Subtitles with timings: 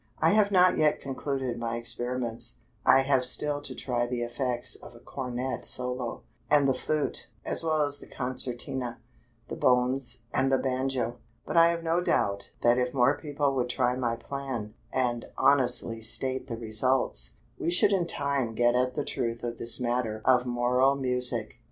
[0.17, 2.55] I have not yet concluded my experiments.
[2.87, 7.63] I have still to try the effects of a cornet solo; and the flute, as
[7.63, 8.99] well as the concertina,
[9.47, 11.19] the bones, and the banjo.
[11.45, 16.01] But I have no doubt that if more people would try my plan, and honestly
[16.01, 20.47] state the results, we should in time get at the truth of this matter of
[20.47, 21.59] moral music.